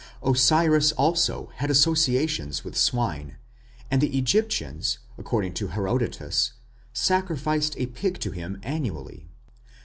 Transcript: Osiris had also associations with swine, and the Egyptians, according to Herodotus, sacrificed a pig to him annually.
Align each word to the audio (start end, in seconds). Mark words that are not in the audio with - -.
Osiris 0.23 0.89
had 0.89 0.97
also 0.97 1.51
associations 1.59 2.63
with 2.63 2.75
swine, 2.75 3.37
and 3.91 4.01
the 4.01 4.17
Egyptians, 4.17 4.97
according 5.15 5.53
to 5.53 5.67
Herodotus, 5.67 6.53
sacrificed 6.91 7.75
a 7.77 7.85
pig 7.85 8.19
to 8.21 8.31
him 8.31 8.59
annually. 8.63 9.27